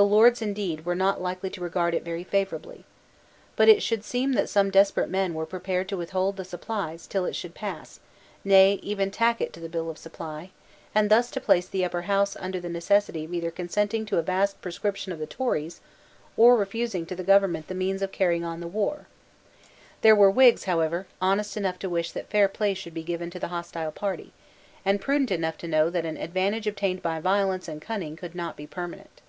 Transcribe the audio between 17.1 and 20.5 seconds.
the government the means of carrying on the war, There were